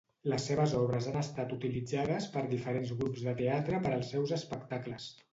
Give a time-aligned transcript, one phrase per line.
[0.33, 5.07] Les seves obres han estat utilitzades per diferents grups de teatre per als seus espectacles.